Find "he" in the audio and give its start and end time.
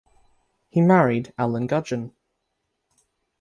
0.69-0.81